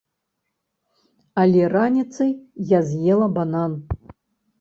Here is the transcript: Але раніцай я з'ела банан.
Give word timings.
Але 1.41 1.67
раніцай 1.73 2.31
я 2.71 2.79
з'ела 2.93 3.27
банан. 3.37 3.77